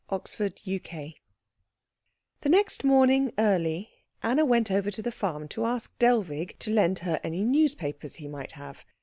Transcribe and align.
CHAPTER 0.09 0.45
IX 0.65 0.91
The 2.41 2.49
next 2.49 2.83
morning 2.83 3.33
early, 3.37 3.91
Anna 4.23 4.43
went 4.45 4.71
over 4.71 4.89
to 4.89 5.01
the 5.03 5.11
farm 5.11 5.47
to 5.49 5.65
ask 5.67 5.95
Dellwig 5.99 6.57
to 6.57 6.71
lend 6.73 6.97
her 7.05 7.19
any 7.23 7.43
newspapers 7.43 8.15
he 8.15 8.27
might 8.27 8.53
have. 8.53 8.83